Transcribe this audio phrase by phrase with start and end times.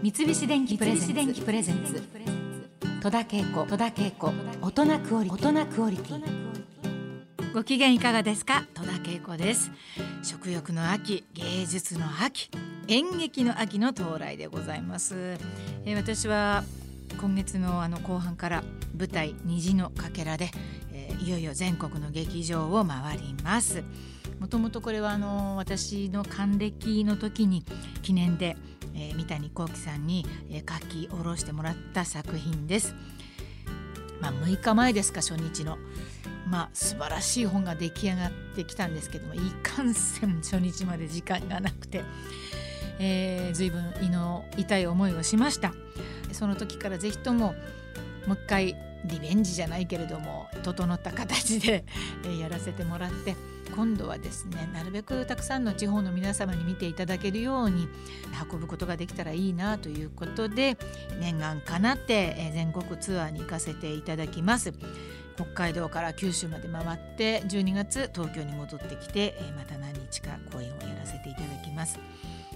[0.00, 2.00] 三菱電機プレゼンツ。
[3.02, 3.66] 戸田恵子。
[3.66, 4.32] 戸田恵子。
[4.62, 7.52] 大人クオリ大人クオリティ。
[7.52, 8.64] ご機嫌いかがですか？
[8.74, 9.72] 戸田恵子です。
[10.22, 12.48] 食欲の秋芸術の秋
[12.86, 15.36] 演劇の秋の到来でございます、
[15.84, 16.62] えー、私は
[17.20, 18.62] 今月のあの後半から
[18.96, 20.50] 舞台虹のかけらで、
[20.92, 23.82] えー、いよいよ全国の劇場を回ります。
[24.38, 27.64] もともとこれはあの私の還暦の時に
[28.02, 28.56] 記念で、
[28.98, 32.94] えー、三谷幸喜さんに、えー、書き下ろしてもらった作品です。
[34.20, 35.78] まあ、6日前ですか初日の。
[36.50, 42.02] まあ素晴らしい本が出来上がってきたんですけどもいかんせん初日まで時間がなくて、
[42.98, 45.74] えー、随分胃の痛い思いをしました
[46.32, 47.54] その時からぜひとも
[48.26, 51.84] もう一回リベンジじゃないけれども整った形で、
[52.24, 53.36] えー、やらせてもらって
[53.74, 57.88] 今度はですねなるべくたくさんの地方の皆様に見ていただけるように
[58.50, 60.76] 運ぶことができたらいいなということで
[61.20, 64.72] 念願かなって全国ツアーに行かせていただきます。
[65.36, 72.00] 北海道から九州まで回って12月東京に戻ってきてまた何日か公演をやらせていただきます。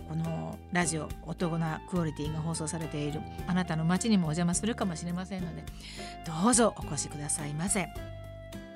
[0.08, 5.64] このラジオ「男なクオリティ」が放送されているあなたの街にもお邪魔するかもしれませんので
[6.26, 7.88] どうぞお越しくださいませ。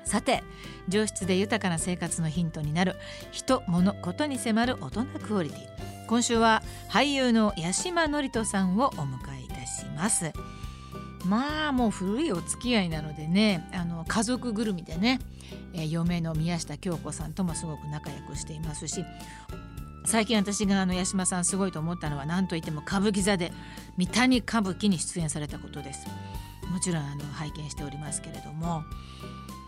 [0.07, 0.43] さて
[0.87, 2.95] 上質で豊かな生活のヒントになる
[3.31, 5.59] 人物ことに迫る大人クオリティ。
[6.07, 10.31] 今週は俳優の八島智人さんをお迎えいたします。
[11.25, 15.19] まあもう古いお付き合いなのでねあの家族ぐるみでね、
[15.73, 19.03] えー、嫁の宮下京子さんともすごく仲良くしていますし
[20.05, 23.51] 最近私があの八島さんすごいと思ったのは何といっても歌舞伎座で
[23.97, 26.07] 三谷歌舞伎に出演されたことです。
[26.71, 28.83] もちろんあの拝見しておりますけれども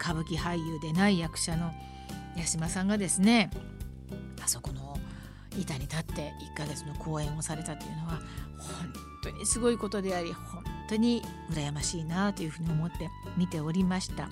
[0.01, 1.73] 歌舞伎俳優でない役者の
[2.35, 3.51] 八島さんがですね
[4.41, 4.97] あそこの
[5.57, 8.19] 板に立って1ヶ月の公演をされたというのは
[8.57, 14.29] 本当にすごいことであり本当に羨ましいなというふうに思って見ておりました。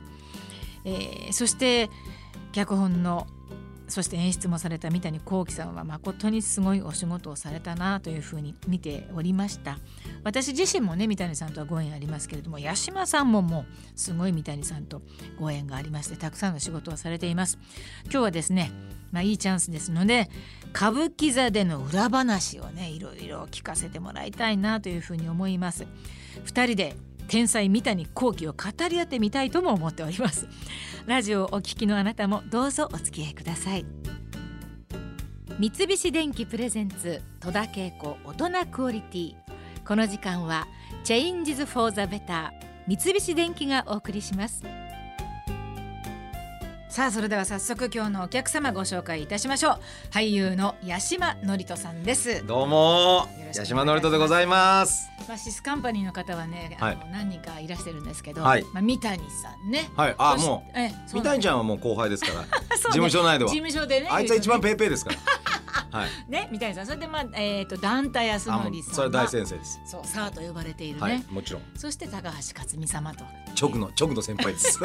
[0.86, 1.90] えー、そして
[2.54, 3.28] 脚本の
[3.88, 9.80] そして演出もされた三谷幸喜さんは誠にすごいお仕事をされたなというふうに見ておりました。
[10.24, 13.66] 私自身もね三谷さんとはご縁ありますけれども八島さんももう
[13.96, 15.02] すごい三谷さんと
[15.40, 17.58] ご縁がありましてたくさんの仕事をされています。
[18.04, 18.72] 今日はですね
[19.12, 20.30] まあいいチャンスですので
[20.76, 25.88] 歌舞伎座での裏話をねいろいろ聞かせてもらいたいなというふうに思います。
[26.46, 26.96] 2人で
[27.28, 30.48] 天才三谷幸喜を語り合ってみたいとも思っております。
[31.06, 33.86] ラジオをお聞きのあなたもどうぞお付き合いください。
[35.60, 39.36] 三菱電機プレゼンツ戸田恵子大人クオリティ。
[39.86, 40.68] この時間は
[41.04, 44.64] チェインジズフォーザベター三菱電機がお送りします。
[46.98, 49.80] さあそれでは早速今日のお客様ご紹介いたしましょう。
[50.10, 52.44] 俳優の八島智人さんです。
[52.44, 53.28] どうも。
[53.54, 55.08] 八島智人でございます。
[55.28, 59.92] まあシスカンパニーの方はね、あの何人かいらしてるんですけど、はい、まあ三谷さんね。
[59.96, 60.16] はい。
[60.18, 62.42] あもうえ三谷ちゃんはもう後輩ですから。
[62.76, 63.52] 事務所内では。
[63.52, 64.10] 事務所でね。
[64.12, 65.18] あいつは一番ペーペーですから
[65.92, 69.80] はい、 ね三谷さんそれでまあえっ、ー、と団体康則さんそれ大先生です。
[69.86, 71.62] そうサーと呼ばれているね、はい、もちろん。
[71.76, 73.24] そして高橋克実様と。
[73.60, 74.80] 直の直の先輩です。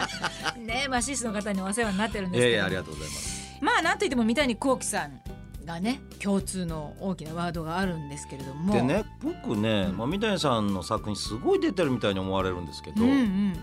[0.58, 3.58] ねまあシスの方にお世話になってるんですけど、えー、ありがとうございます。
[3.60, 5.20] まあなんといっても三谷幸喜さん
[5.64, 8.72] がね共通の大きなワードがあるんですけれども。
[8.74, 13.58] でね僕ね、うん、まあ、三谷さんの作品すごい出てるみたいに思われるんですけど、うんうん、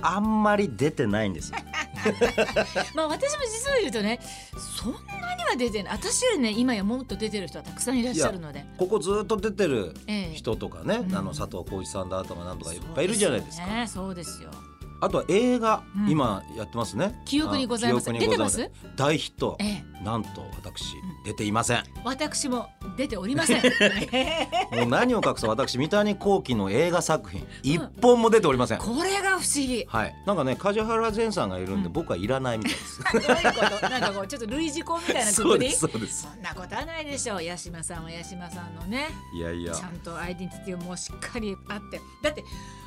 [0.00, 1.52] あんまり出てないんです
[2.94, 4.20] まあ私も実を言うとね
[4.56, 5.92] そんなには出てない。
[5.94, 8.64] 私よりね今やもっと出てる人はたくさんいらっしゃるので。
[8.76, 9.94] ここずっと出てる
[10.34, 13.86] 人とかね、ええ、あの佐藤浩市さんだとかなんとかいっぱいいるじゃないですか。
[13.88, 14.56] そうですよ、ね、
[15.00, 17.20] あとは映画、うん、今やってますね。
[17.24, 18.12] 記憶にございます。
[18.12, 18.70] 出てます？
[18.96, 20.94] 大ヒット、ええ、なんと私、
[21.24, 21.84] 出ていません。
[22.04, 23.62] 私も出ておりません。
[24.74, 28.78] もう何を隠そう私三谷幸喜の映画作品一本も出ておりません。
[28.78, 29.84] これが不思議。
[29.88, 30.14] はい。
[30.26, 33.00] なんかね梶原善さんがいるんで、僕はいらないみたいです。
[33.12, 33.88] どういうこと？
[33.88, 36.22] なんかこうちょっと類似項みたいなそうですそうです。
[36.22, 37.38] そんなことはないでしょう。
[37.40, 39.08] 八島さんは八島さんのね。
[39.34, 39.72] いやいや。
[39.74, 42.44] ちゃんとアイデンティティをもうしっかりあって、だって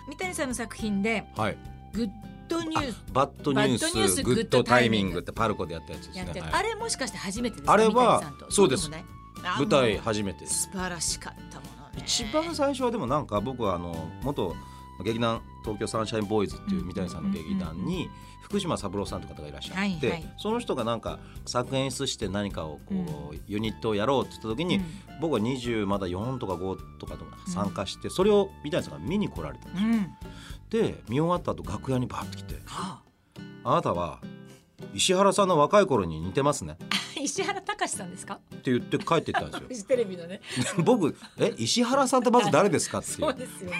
[0.09, 1.57] 三谷さんの作品で、はい。
[1.93, 2.09] グッ
[2.47, 3.03] ドニュース。
[3.13, 5.19] バッドニュースグッドタイミング。
[5.19, 8.89] ってパルコでやったやつですね、あれもしかして初めてあれはそうです。
[9.57, 14.55] 舞台初めて素晴らしかったもの、ね、一番最初はでもなんか僕はあの元
[15.03, 18.09] 劇団東京サンシャインボーイズっていう三谷さんの劇団に
[18.41, 24.83] 福島三郎さんって方がいらっしゃって、はいはい、その人がなんか作演出して何かをこう、ユニットをやろうって言った時に、うん、
[25.21, 30.91] 僕は20まだ4とか5とかとか参加して、それを三谷さんが見に来られたんですよ。
[30.91, 33.01] で見終わった後楽屋にバッと来て「は
[33.63, 34.21] あ、あなたは
[34.93, 36.77] 石原さんの若い頃に似てますね」
[37.23, 38.35] 石原隆隆さんですか？
[38.35, 39.85] って言って帰ってったんですよ。
[39.87, 40.41] テレビのね。
[40.83, 43.17] 僕え石原さんってまず誰ですかっていう。
[43.17, 43.79] そうですよ、ね、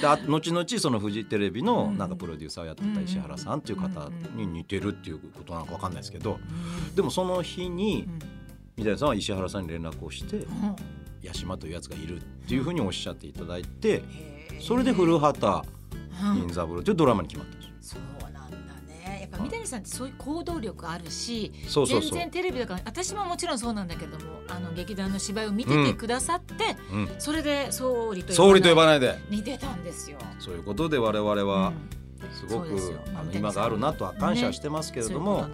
[0.00, 6.38] で後々そのフジテレビのなんかプロデューサーをやってた石原さんっていう方に似てるっていうことなのか分かんないですけど、
[6.94, 8.08] でもその日に
[8.76, 10.46] 三谷さんは石原さんに連絡をして
[11.24, 14.02] 「八島というやつがいる」っていうふうにおっしゃっていただいて
[14.60, 15.66] それで古畑
[16.34, 18.00] 任三郎というドラマに決まったんですよ。
[19.42, 21.52] 三谷さんってそういう行動力あるし
[21.86, 26.54] 全然テレビだから私ももちろんそうなんだけどもあの劇団の芝居を見ててくださって、
[26.92, 28.34] うん、それで総理と
[28.68, 29.18] 呼ばないで。
[29.30, 30.18] 似てたんですよ。
[30.38, 32.02] そういうことで我々は、うん。
[32.32, 35.48] すごくあの今があるなとは感謝してますけれども、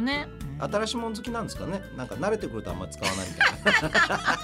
[0.00, 0.28] ね、
[0.58, 1.82] 新しいもん好きなんですかね？
[1.96, 4.38] なんか慣れてくるとあんまり使わないみたいな。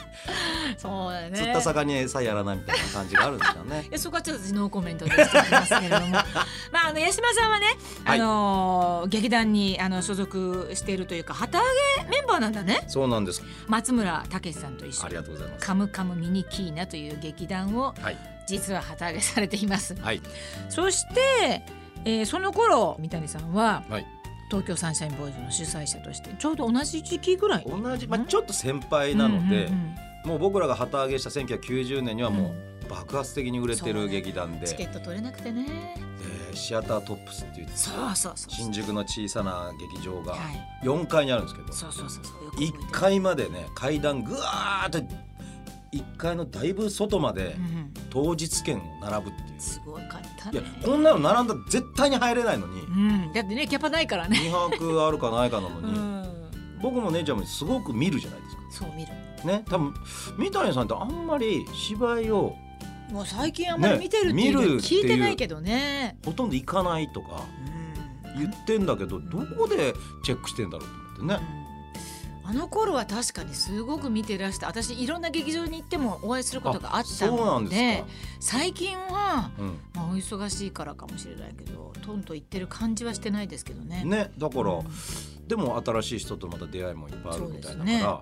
[0.79, 1.37] そうだね。
[1.37, 3.87] 釣った魚に餌やらないみたいな感じがあるんですかね。
[3.91, 6.13] いやそこはちょっとノーコメントでしてますけれども。
[6.73, 7.67] まああの八島さんはね、
[8.05, 11.65] あのーはい、劇団にあの所属しているというか旗揚
[12.05, 12.85] げメンバーなんだね。
[12.89, 13.43] そうなんです。
[13.67, 15.01] 松村武さんと一緒。
[15.01, 15.67] にありがとうございます。
[15.67, 18.17] カムカムミニキーナという劇団を、はい。
[18.47, 19.95] 実は旗揚げされています。
[19.95, 20.21] はい、
[20.69, 21.63] そして、
[22.05, 24.07] えー、その頃三谷さんは、はい、
[24.51, 27.65] 東京サンシャインボーイズの主催者としてちょうど同じ時期ぐらい。
[27.65, 29.95] 同じ、まあ、ちょっと先輩なので、うんうん
[30.25, 32.55] うん、もう僕らが旗揚げした1990年にはも
[32.87, 35.95] う爆発的に売れてる劇団で、チケット取れなくてね。
[36.51, 40.37] でシアタートップスっていうそうそう新宿の小さな劇場が
[40.83, 42.51] 4階にあるんですけど、そうそうそうそう。
[42.57, 45.30] 1階までね階段ぐわーって
[45.93, 47.57] 1階のだいぶ外まで
[48.11, 50.61] 当日券を並ぶっていう、すごいかったね。
[50.61, 54.39] いやこんなの並んだら絶対に入れないのに、うん、だってねキャパないからね。
[54.39, 56.25] 2泊あるかないかなのに、うん、
[56.81, 58.87] 僕も姉ちゃんもすごく見るじゃないですか。
[58.87, 59.13] そう見る。
[59.45, 59.95] ね多分
[60.39, 62.55] 三谷さんってあんまり芝居を
[63.11, 66.17] もう最近あんまり見てるっていう、ね、聞いてないけどね。
[66.25, 67.45] ほとんど行かないとか
[68.37, 69.93] 言ってんだけど、どこで
[70.23, 71.60] チェックしてんだろうと思ってね、
[72.51, 78.03] あの頃は確かにすごく見てらして私いろんな劇場に行ってもお会いすることがあったので
[78.41, 84.03] 最近は、うん、まあ、お忙しいからかもしれないけどトンと言ってる感じはしてないですけどね。
[84.05, 88.21] ねだから、うん、でも新しい人とまた出会いもいっぱいあるみたいだから。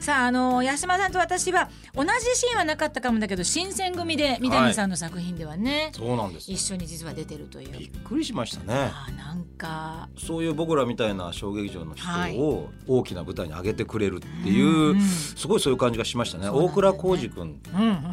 [0.00, 6.50] さああの八島さんと私は同じシーンはなかったかもだけど新選組で三谷さんの作品ではね、はい、そうなんです。
[6.50, 7.78] 一緒に実は出てるという。
[7.78, 8.90] びっくりしましたね。
[8.92, 12.08] あなんかそういう僕らみたいな小劇場の人
[12.40, 18.12] を大きな舞台に上げてくれるっていう、はい、すごいそういう感じがしましたね、ね、大倉浩二君、うん、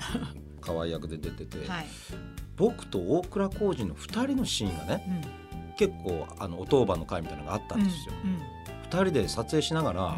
[0.62, 1.86] 可愛い役で出てて、はい、
[2.56, 5.24] 僕と大倉浩二の2人のシーンがね、
[5.69, 8.13] うん、結構あのお当番の会みたいなのがあったんですよ。
[8.24, 8.31] うん。
[8.31, 8.39] うん、
[8.89, 10.18] 2人で撮影しながら、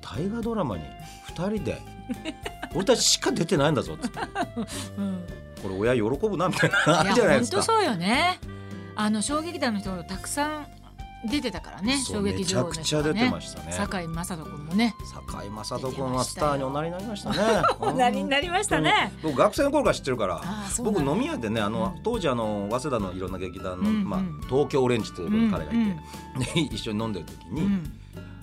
[0.00, 0.84] 大河ドラマに
[1.34, 1.82] 2人で
[2.74, 4.08] 俺たちしか出てないんだぞっって、
[4.98, 5.24] うん、
[5.62, 7.56] これ親喜ぶなみたいなあるじゃないですか。
[7.58, 8.38] 本当そうよね。
[8.94, 10.66] あの衝撃団の人がたくさん
[11.24, 13.72] 出てたからね衝撃場の、ね、めちゃくちゃ出てましたね。
[13.72, 14.94] 堺雅人君もね。
[15.12, 17.36] 堺雅人君はスターにおなりになりましたね。
[17.80, 19.12] おなりになりましたね。
[19.22, 20.42] 僕学生の頃から知ってるから
[20.78, 25.94] 僕飲み屋でねあの、当時あの早稲田のいろんな劇団の、うんうん、まあ、東京オレンジというところに彼がいて、うんうん、
[26.74, 27.92] 一緒に飲んでる時に、うん、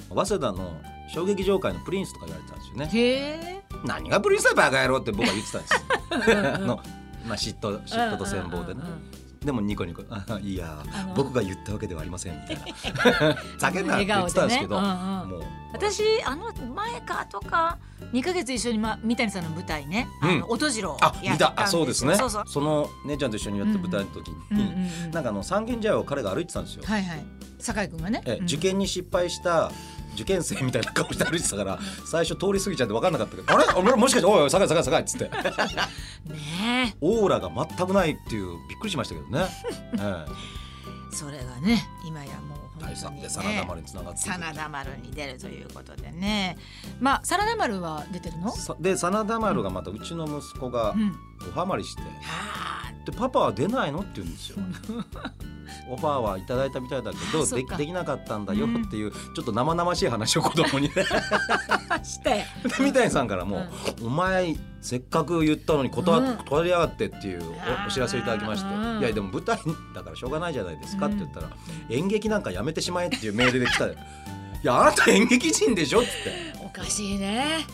[0.09, 0.71] 早稲田の
[1.13, 2.89] 衝撃場界のプリンスとか言われてたんですよね。
[2.93, 6.59] へ何がプリンスだバカ野郎って僕は言ってたんです。
[6.65, 6.75] の
[7.25, 8.81] まあ嫉妬嫉妬と羨望でね。
[9.45, 10.01] でもニコニコ
[10.41, 10.81] 「いや
[11.15, 13.35] 僕が言ったわけではありません」みたいな。
[13.59, 15.41] 叫んだって言ってたんですけど、もう
[15.73, 17.77] 私あの前かとか
[18.13, 21.53] 2か月一緒に、ま、三谷さんの舞台ね「うん、あの音次郎あ見た。
[21.57, 22.15] あそうですね。
[22.15, 26.83] その姉ちゃんと一緒にやった舞台の時に、なんかあの三軒茶屋を彼が歩いてたんですよ。
[26.85, 27.25] はいはい、
[27.59, 29.71] 酒井君がね、え受験に失敗した
[30.13, 33.65] 受験生みたいな顔して歩いてたから最初通り過ぎちゃって分かんなかったけど「あれ？
[33.81, 35.29] 俺もしかしておいおい下がい下がい下がい」っつって。
[36.33, 39.45] ねオーラが全くないっていうびっくりしましたけどね、
[39.99, 40.25] え
[41.11, 46.57] え、それがね今やもう第3で真田丸につながって真田丸に出るということでね。
[46.99, 48.53] まあ真田丸は出てるの？
[48.79, 50.95] で真田丸がまたうちの息子が
[51.55, 53.99] おはまりして、うん、でパパは出ないの？
[53.99, 54.57] って言うんですよ。
[55.89, 60.93] オファーはいただいたみたいだけどでできなかったんだよっていう、ちょっと生々しい話を子供にね。
[62.03, 62.45] して。
[62.69, 63.65] 三谷さんからも、
[63.99, 67.41] うん、お前せっかく言ったのに断,、うん、断りやがってっていう
[67.87, 68.69] お知らせをいただきまして、
[68.99, 69.57] いやでも舞台
[69.93, 71.49] だからしょうがないじゃないですかって言ったら、
[71.89, 73.95] 演劇なんかやめてしまえっていうメールで来たい
[74.63, 76.09] やあなた演劇人でしょって。
[76.63, 77.65] おかしいね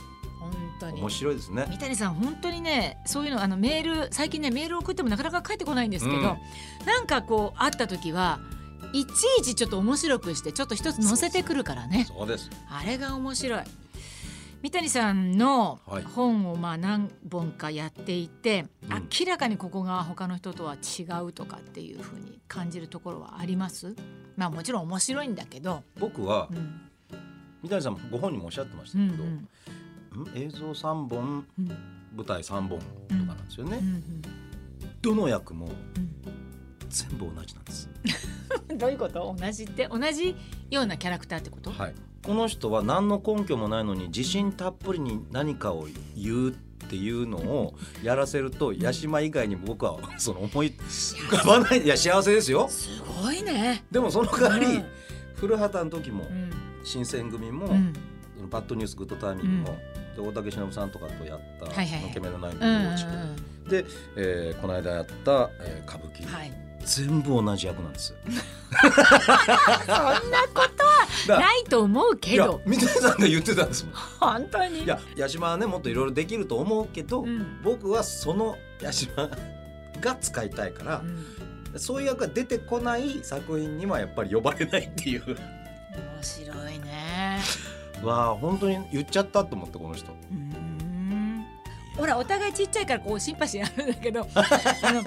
[0.80, 1.02] 当に。
[1.02, 1.66] 面白いですね。
[1.70, 6.38] 三谷さん本当にねそういうのあのメール最近ねメール送ってもなかなか返ってこないんですけど、うん、な
[7.02, 8.40] んかこう会った時は
[8.94, 9.10] いち
[9.40, 12.06] いちちょっと面白くしてちょっと一つ載せてくるからね。
[12.08, 12.50] そうです。
[12.70, 13.64] あれが面白い。
[14.62, 15.80] 三谷さんの
[16.16, 23.96] 本をまあ何本かやっていて、はい、明らかにここが他の人とは違うとかっていうふうに感じるところはあります？
[24.36, 25.84] まあもちろん面白いんだけど。
[25.98, 26.82] 僕は、うん。
[27.64, 29.48] 三谷さんもご本人もおっしゃってましたけど、うんうん、
[30.36, 31.68] 映像3本、うん、
[32.16, 33.78] 舞台3本とかなんですよね。
[33.78, 34.04] うんうん、
[35.02, 35.70] どの役も
[36.90, 37.90] 全部同じなんです。
[38.78, 39.36] どういうこと？
[39.38, 39.88] 同じって？
[39.88, 40.36] 同じ
[40.72, 41.96] ようなキャラクターってこと、はい、
[42.26, 46.54] この人は何の根拠もないのに自信たっぷりに何かを言うっ
[46.90, 51.84] ていうのをやらせると八島以外に僕は その思い浮かばない。
[51.84, 52.68] いや幸せですよ。
[52.70, 52.90] す
[53.22, 53.84] ごいね。
[53.92, 54.86] でもその代わり、うん、
[55.36, 56.52] 古畑の時も、うん、
[56.84, 57.94] 新選組も、うん、
[58.50, 59.78] バッドニュースグッドタイミングも、
[60.20, 61.72] で大竹しのぶさんとかとやった「の
[62.14, 62.56] けめのない。
[62.56, 63.36] の幼稚園」
[63.70, 63.86] で、
[64.18, 66.52] えー、この間やった、えー、歌舞伎、はい。
[66.86, 68.16] 全部同じ役なんです。
[68.26, 69.90] そん
[70.32, 70.68] なこ
[71.26, 72.62] とはないと思うけど。
[72.66, 73.94] 三谷さんが言ってたんですもん。
[74.20, 74.84] 本当に。
[74.84, 79.30] いや八島はねもっといろいろできると思うけど、うん、僕はその八島
[80.02, 81.04] が使いたいから、
[81.74, 85.24] うん、そういう役が出てこない作品にはやっぱり呼ばれないっていう。
[85.26, 87.40] 面白いね
[88.04, 90.12] わあ本当に言っちゃったと思ってこの人。
[90.32, 91.46] うん。
[91.98, 95.02] ほらお互いちっちゃいからこうシンパシーあるんだけど あの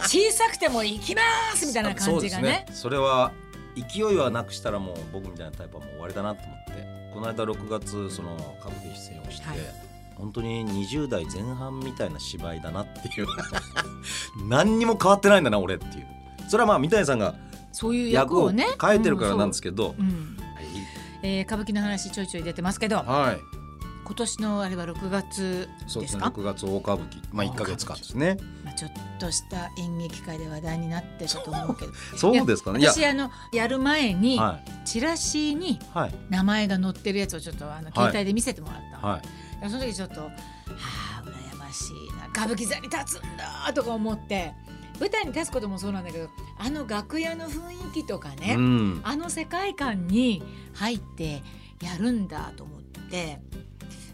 [0.00, 1.22] 小さくても行きま
[1.54, 2.66] すみたいな感じがね。
[2.70, 3.32] それは
[3.74, 9.58] 勢いはなくしたらもう僕みたいなタイプはもう終わりだなと思ってこの間6月その歌舞伎出演をして、はい、
[10.16, 13.26] 本当に20代前半みたいな芝居だなっていう。
[14.46, 16.06] 何にも変わってないんだな俺っていう。
[16.48, 17.34] それはまあ三谷さんが
[17.72, 18.66] そういう役をね。
[18.80, 20.36] 変えてるからなんですけど、うん
[21.26, 23.40] えー、歌舞伎の話ちょいちょい出てますけど、はい、
[24.04, 26.26] 今年のあれは6月ですか？
[26.26, 28.36] 六、ね、月大歌舞伎、まあ一ヶ月間ですね。
[28.62, 31.92] まあちょっとした演劇界で話題になってたと思うけど。
[32.14, 32.86] そうですかね。
[32.86, 35.80] 私あのやる前に、はい、チラシに
[36.28, 39.06] 名前が載ってるやつをちょっとあの携帯で見せてもらった。
[39.06, 39.70] はい。
[39.70, 44.52] その時ちょっとはあ羨ましいな歌舞伎座に立つんだとか思って。
[45.00, 46.28] 舞台に立つこともそうなんだけど
[46.64, 50.42] あの楽屋の雰囲気とかね、うん、あの世界観に
[50.72, 51.42] 入って
[51.82, 53.38] やるんだと思って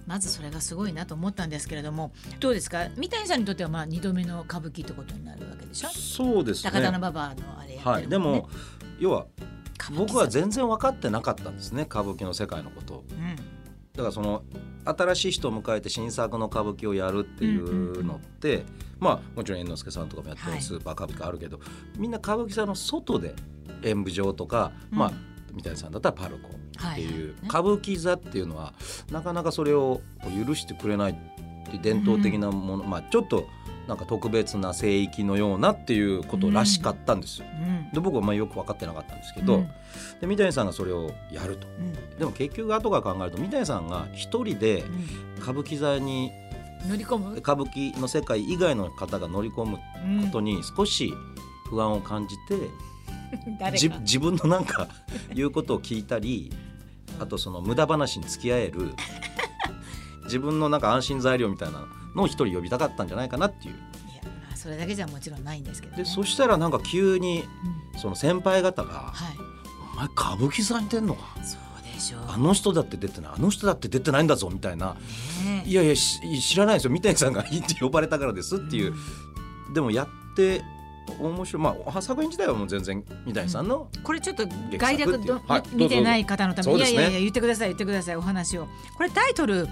[0.07, 2.89] まずそれがすごいなと思ったんですけれどもどうですか？
[2.97, 5.89] 三谷さんにとってはまあ2度目の歌舞伎ってことになるわけでしょ？
[5.91, 6.71] そうですね。
[6.73, 8.49] 高田馬場のあれやってる、ね、はい、でも
[8.99, 9.27] 要は
[9.97, 13.05] 僕は全然分かってなかったんですね歌舞伎の世界のことを。
[13.09, 13.37] うん。
[13.37, 13.43] だ
[14.03, 14.43] からその
[14.97, 18.67] 新しい人を迎えて新作の歌舞伎をやるっていうのって、うんうんうん、
[19.01, 23.35] まあもちろん猿之助さんとかもやってるスーパー歌舞伎あるけど、はい、みんな歌舞伎さんの外で
[23.83, 25.13] 演舞場とか、うん、まあ
[25.53, 28.73] 三谷さんだったらパルコっていう、歌舞伎座っていうのは
[29.11, 30.01] なかなかそれを
[30.47, 31.15] 許してくれないっ
[31.67, 33.47] ていう伝統的なもの、まあちょっと
[33.91, 37.47] なんか特別な聖域のようなっていうことらしかったんですよ。
[37.93, 39.65] で僕はまあよく分かってなかったんですけど、
[40.21, 41.67] で三谷さんがそれをやると、
[42.17, 44.85] でも結局後から考えると三谷さんが一人で
[45.41, 46.31] 歌舞伎座に
[46.89, 47.37] 乗り込む？
[47.39, 49.83] 歌舞伎の世界以外の方が乗り込むこ
[50.31, 51.13] とに少し
[51.69, 52.71] 不安を感じて、
[54.03, 54.87] 自分のなんか
[55.35, 56.53] 言うことを聞いたり
[57.19, 58.95] あとその無駄話に付き合える
[60.27, 63.75] 自分のなんか安心材料みたいなのを一人呼びたかったんじゃないかなっていう。
[64.55, 67.45] それだけじゃもちろんないんですけど、ね、でそしたらなんか急に
[67.97, 69.37] その先輩方が「はい、
[69.95, 72.21] お前歌舞伎さんてんのか?」そうでしょう。
[72.29, 74.97] あの人だって出てないあの人だって出てないんだぞみたいな
[75.47, 76.91] 「ね、いやいや知らないですよ。
[76.91, 78.95] 三谷さんがいいって呼ばれたからです」っていう、
[79.69, 80.63] うん、でもやって
[81.19, 81.63] 面白い。
[81.63, 88.17] まあ作品自体はもう全然三谷さんの、うん、これちょっと概略ど、はい、見てない方のために、ね、いやいやいや言ってください言ってください。
[88.17, 88.69] お話を。
[88.99, 89.67] これタイトル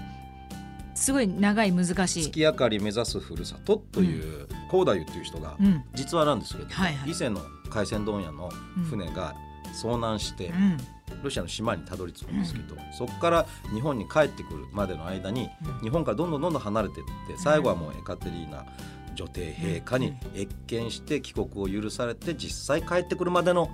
[0.99, 2.23] すごい長い難しい。
[2.23, 8.49] 月明かり目指すふるさとという高太夫っていう人が、うん、実話なんですけど、はいはい、伊勢の海鮮問屋の
[8.89, 9.33] 船が
[9.81, 10.77] 遭難して、うん、
[11.23, 15.49] ロシアの島にたどり着くんですけど、うん、そこから日本に帰ってくるまでの間に、
[15.81, 18.65] 日本からどんどんどんどん離れていって最後はもうエカテリーナ
[19.15, 23.69] 女帝陛下に謁見して帰国を許されて実際帰ってくるまでの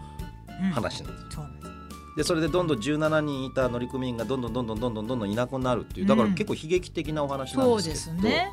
[0.73, 1.39] 話なんです。
[1.39, 1.74] うん
[2.15, 8.51] でそれでどんどん17人いた乗組員がどんどんどんどんどんどんどんどんいなくなるっていうだから結構悲劇的なお話なんですけど、うん、ね、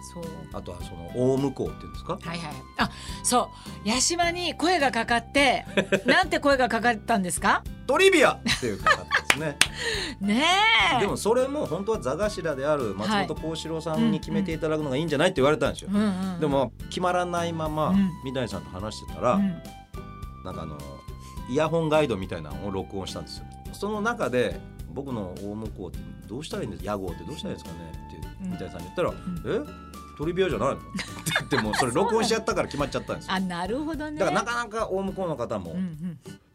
[0.53, 2.91] あとはその大向こうっていうんですかはいはいあ
[3.23, 3.51] そ
[3.87, 5.65] う八島に声がかかって
[6.07, 9.57] なんて声がかかったんですかトリビアっていうかかですね
[10.21, 10.45] ね
[11.01, 15.91] でもそれも本当は座頭である松本幸四郎さんに決めていただくのがいいんじゃないって言われたんですよ、
[16.41, 19.63] でも決まらないまま三谷さんと話してたら、うん、
[20.45, 20.79] なんかあの
[21.53, 23.45] イヤホンガイドみたいなのを録音したんですよ。
[23.75, 24.59] その中で
[24.95, 27.91] 僕の大向こうってどうしたらいいんです屋号ってどうしたらいいんですかね？
[27.91, 29.93] って三谷さんに言ったら「うん、え？
[30.19, 30.85] トリビアじゃないの?」って
[31.39, 33.33] 言ってもそれ録音しちゃったから決まっちゃったんですよ。
[33.35, 34.19] あなるほどね。
[34.19, 35.77] だからなかなか大向こうの方も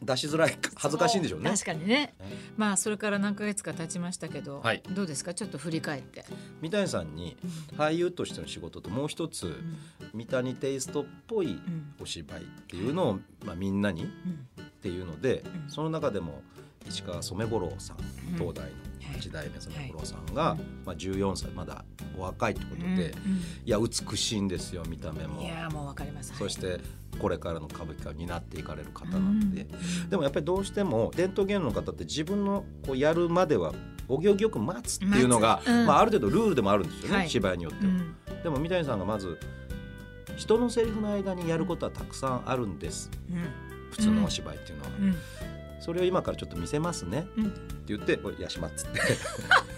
[0.02, 1.50] 出しづらい恥ずかしいんでしょうね。
[1.52, 2.14] 確かにね、
[2.56, 5.34] まあそれから何ヶ月か経ちましたけど、はい、どうですか？
[5.34, 6.26] ちょっと振り返って。
[6.62, 7.36] 三谷さんに
[7.76, 9.56] 俳優としての仕事ともう一つ、
[10.14, 11.60] 三谷テイストっぽい
[12.00, 14.08] お芝居っていうのを、まあ、みんなに
[14.78, 16.42] っていうので、その中でも
[16.88, 17.98] 市川染五郎さん
[18.38, 18.72] 東大の
[19.14, 20.56] 八代目染五郎さんが、
[20.86, 21.84] まあ、14歳まだ
[22.18, 23.14] お若いってことで、
[23.66, 25.42] いや美しいんですよ見た目も。
[25.42, 26.80] いやもうわかります、そして
[27.20, 29.68] これからの歌舞伎界を担っていかれる方なんで、
[30.10, 33.74] でもやっぱりどうしても伝統芸能の方って自分のこうやるまでは
[34.08, 38.44] お行儀よく待つっていうのが、まあ、ある程度ルールでもあるんですよね、芝居によっては。
[38.44, 39.38] でも三谷さんがまず
[40.38, 43.10] 人のセリフの間にやることはたくさんあるんです、
[43.92, 44.92] 普通のお芝居っていうのは。
[45.80, 49.00] それを今からちょっと見せますね、って言って「おいやしま」っつって。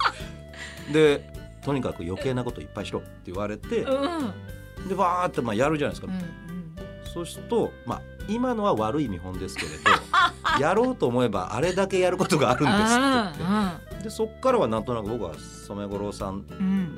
[0.93, 6.75] でとにかく余計なこといっぱいしろって言われて、うん、でわーってまあやるじゃないですか、うんうん、
[7.13, 9.77] そうするとまあ今のは悪い見本ですけれど
[10.59, 13.89] やろうと思えばあれだけやることがあるんですって言って。
[13.99, 16.45] でそっからはなんとなく僕は染五郎さん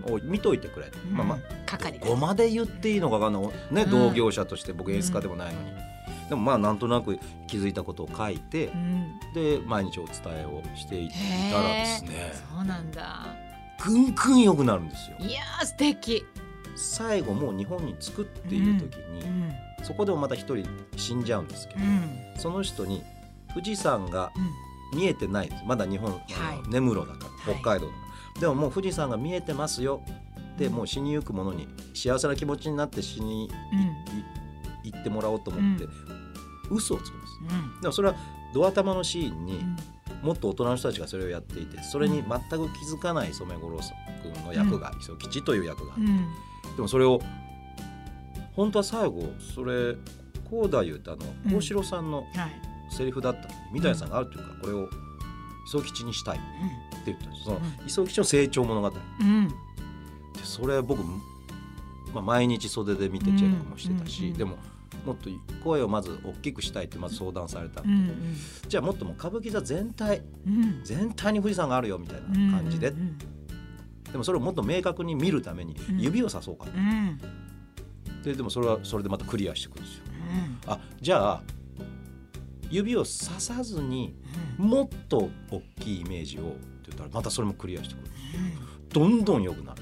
[0.07, 1.37] を見といてくれ、うん、まあまあ
[1.99, 3.51] ここまで言っていいのか分かんない。
[3.71, 5.71] ね、同業者として僕演出家でもないのに、
[6.31, 8.71] でもまあなんとなく気づいたことを書いて、
[9.33, 11.09] で毎日お伝えをしていっ
[11.51, 12.31] たらですね。
[12.55, 13.35] そうなんだ。
[13.83, 15.17] ぐんぐん良くなるんですよ。
[15.19, 16.23] いや素敵。
[16.77, 23.03] 最後もう日本に着くっていう時に、うんうん、そこでもまた一人死んじゃうんですけど、うん、その人に
[23.53, 24.31] 富士山が
[24.95, 25.63] 見えてないです。
[25.67, 27.99] まだ日本、はい、根室だから北海道だか
[28.35, 30.01] ら、でももう富士山が見えてますよ。
[30.57, 33.49] でもう死にゆく者に幸せな気持ちになって死に、
[34.83, 35.85] 行ってもらおうと思って、
[36.71, 37.33] 嘘をつくんです、
[37.81, 38.15] でもそれは
[38.53, 39.63] ドア玉のシーンに、
[40.23, 43.79] もっと大人の人たちがそれをやっていてそれに全く気づかない染五郎
[44.21, 45.93] 君の役が磯吉という役が。
[45.93, 47.21] あって、でもそれを
[48.53, 49.95] 本当は最後それ
[50.49, 52.25] こうだ言うとあの大城さんの
[52.89, 54.89] セリフだったのに、三谷さんがあるというかこれを
[55.65, 56.45] 磯吉にしたいって
[57.05, 58.97] 言ったんですその磯吉の成長物語、で
[60.43, 61.01] それ僕、
[62.13, 64.57] まあ、毎日袖で見てチェックもしてたし、でも
[65.05, 65.29] もっと
[65.63, 68.35] 声をまず大きくしたいってまず相談されたうんうん、
[68.67, 73.01] じゃあもっとも歌舞伎座全体、うん、全体に富士山があるよみたいな感じで、うんうん
[74.05, 77.19] うん、でもそれをもっと明確に見るために指をさそうかと、うん、
[78.23, 80.03] ででもそれはそれでまたクリアしていくんですよ。
[80.65, 81.43] うん、あじゃあ
[82.69, 84.15] 指をささずに
[84.57, 88.11] もっと大きいイメージをって言ったらまたそれもクリアしてくる、
[88.93, 89.81] どんどん良くなって、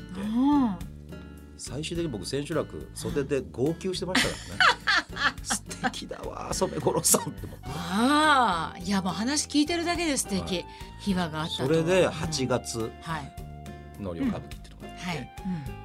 [1.56, 4.79] 最終的に僕千秋楽袖で号泣してましたからね
[5.44, 10.66] 素敵だわ染五郎さんってああいやもう話聞いてるだけで素敵、はい、
[11.00, 12.92] 秘話があったそれで8月
[14.00, 15.32] の旅歌舞伎っていうのがあって、はい、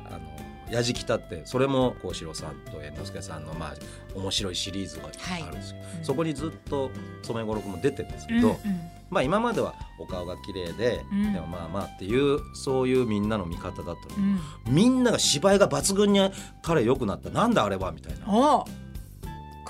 [0.07, 3.75] あのやじきたってそれも幸四郎さんと猿之助さんのまあ
[4.18, 6.90] 面白いシリーズがあるんですけど、はいうん、そこにずっと
[7.23, 16.20] 染五郎君も出てるんですけど、うんうん、まあ今まではお顔が綺麗で、うん、でもまあまあっていうそういうみんなの見方だったの、うん、みんなが芝居が抜群に
[16.62, 17.31] 彼良くなった。
[17.31, 18.64] なんだあれはみたいな。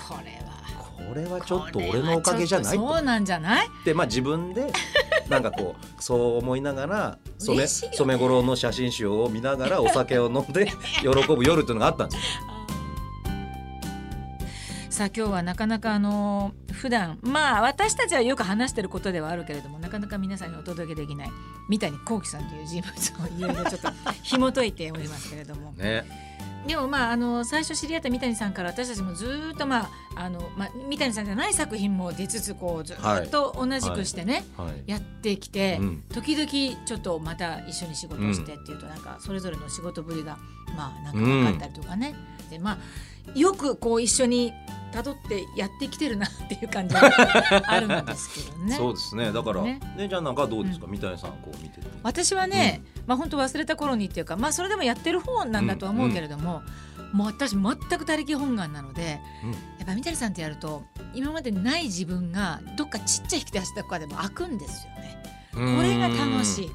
[0.07, 0.39] これ
[1.07, 3.69] これはちょっと俺のおかげじゃないそうなんじゃない？
[3.83, 4.71] でまあ自分で
[5.29, 10.65] なんかこうそう思いながら染染五郎の写真集を見ながらお酒を飲んで
[11.01, 12.21] 喜ぶ夜っていうのがあったんですよ。
[14.89, 21.31] さあ今日はなかなかあの普段まあ私たちはよく話してることではあるけれどもなかなか皆さんにお届けできない
[21.67, 23.89] 三谷幸喜さんという人物をいろいろちょっと
[24.23, 25.73] 紐解いておりますけれども。
[25.73, 26.34] ね
[26.65, 34.67] でもまああの最初知り合った三谷さんから私たちもずっとまああのまあ三谷さんじゃない作品も出つつこうずっと同じくしてね、はい。
[34.67, 40.37] はい、やってきて、うん、時々ちょっとまた一緒に仕事をしてっていうとなんかそれぞれの仕事ぶりが
[40.75, 42.77] まあなんか分かったりとかね、うん、でまあ
[43.37, 44.53] よくこう一緒に
[44.93, 47.01] 辿ってやってきてるなっていう感じが
[47.67, 48.75] あるんですけどね。
[48.75, 49.31] そうですね。
[49.33, 51.87] だから、ね、姉ちゃんなんかどうですか、うん、三谷さんこう見てて。
[52.01, 56.61] 私はね、うん、まあ本当忘れた頃にっていうか、まあそれでもやってる方なんだとは思うけれども、
[57.11, 59.19] うん、もう私全く他力本願なので、
[59.79, 65.23] やっぱ三谷さんってやると今までない自分がどっかちっちゃい引き出しとかでも開くんですよね。
[65.53, 66.71] これが楽しい。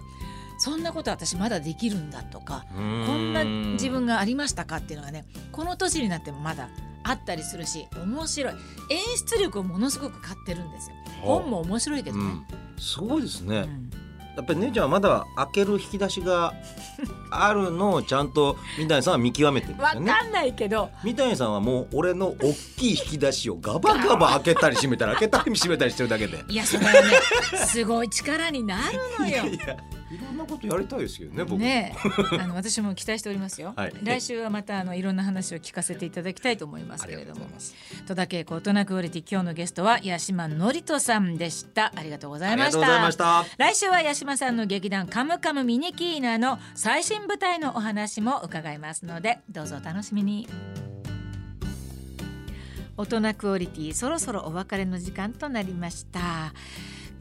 [0.61, 6.68] そんなこと私まだできるんだとかこんな自分がありましたかっていうのがねこの年になってもまだ
[7.03, 8.55] あったりするし面白い。
[8.90, 10.96] 演出力をものすごく買ってるんですよ。
[11.23, 12.46] 本も面白いけどね、うん、
[12.79, 13.90] すごいですね、うん、
[14.37, 16.53] やっぱり姉ちゃんはまだ開ける引き出しが
[17.31, 20.11] あるのをちゃんと三谷さんは見極めてるんですよね。
[20.11, 20.90] わかんないけど。
[21.03, 26.44] 三谷さんはもう俺の大きい引き出しをガバガバ開けたり閉めたり開けたり閉めたりしてるだけで。
[26.49, 26.99] いやそれはね
[27.57, 29.31] すごい力になるのよ。
[29.31, 31.61] いやいやいろんなことやりたいですけどね僕。
[31.61, 31.94] ね
[32.40, 37.46] あの私も期待しておりますよ、 はい、来週はまたあのいろんな話を聞かせていただきたいと思いますけれども。
[38.07, 41.92] 戸田恵子大人クオリティ今日のゲストは八島のりとさんでした。
[41.94, 43.44] ありがとうございました。
[43.57, 50.49] 来週は八島さんの劇団カムカムミニキーナの最新舞台のお話も伺いますのでどうぞお楽しみに。
[52.96, 56.53] 大人クオリティそろそろお別れの時間となりました。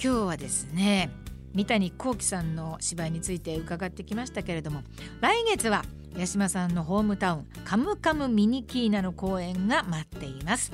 [0.01, 1.09] 今日はですね
[1.53, 4.83] 三谷幸喜さんの芝居について伺ってきましたけれども
[5.21, 5.83] 来月は
[6.17, 10.71] 八島さんのホームタウンカムカムミニキーナの公演が待っています。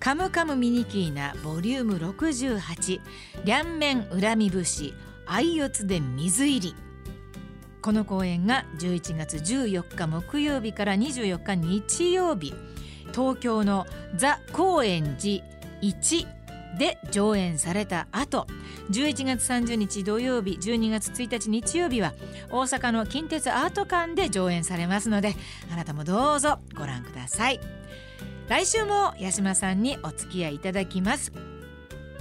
[0.00, 3.00] カムカムミニキーナボリューム68
[3.44, 4.92] 両面恨み節
[5.26, 6.74] 相四つで水入り。
[7.80, 12.54] この公演が11月14日木曜日から24日日曜日
[13.12, 15.44] 東京のザ・高円寺
[15.82, 16.26] 1
[16.78, 18.46] で上演された後
[18.90, 22.12] 11月30日土曜日12月1日日曜日は
[22.50, 25.34] 大阪の近鉄アート館で上演されますので
[25.72, 27.60] あなたもどうぞご覧ください。
[28.48, 31.32] 来週も八島さんにお付き合いいただきます。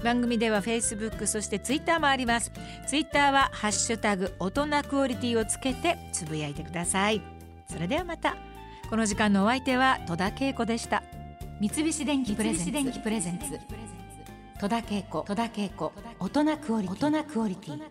[0.04, 2.52] 番組では Facebook そして Twitter もあります。
[2.88, 7.22] Twitter はハッシュタグ大人クオリティをつけてつぶやいてください。
[7.70, 8.36] それではまた。
[8.90, 11.04] この時間のお相手は戸田恵子でした。
[11.60, 12.64] 三菱電機プレゼ
[13.32, 13.60] ンツ。
[14.64, 17.82] 戸田恵子大人クオリティ。